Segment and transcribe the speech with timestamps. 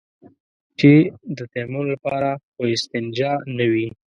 [0.79, 0.91] چې
[1.37, 3.87] د تيمم لپاره خو استنجا نه وي.